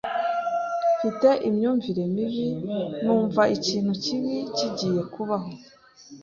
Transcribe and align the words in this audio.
Mfite 0.95 1.29
imyumvire 1.47 2.03
mibi 2.13 2.45
numva 3.03 3.41
ikintu 3.57 3.91
kibi 4.03 4.35
kigiye 4.55 5.01
kubaho. 5.13 5.49